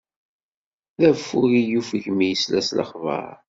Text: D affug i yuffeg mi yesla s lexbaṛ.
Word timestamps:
D 0.99 1.01
affug 1.09 1.51
i 1.59 1.61
yuffeg 1.63 2.05
mi 2.15 2.27
yesla 2.29 2.59
s 2.67 2.69
lexbaṛ. 2.77 3.31